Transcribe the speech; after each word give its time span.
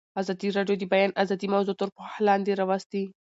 ازادي 0.21 0.47
راډیو 0.57 0.75
د 0.79 0.81
د 0.87 0.91
بیان 0.93 1.11
آزادي 1.23 1.47
موضوع 1.55 1.75
تر 1.81 1.89
پوښښ 1.95 2.15
لاندې 2.27 2.51
راوستې. 2.59 3.03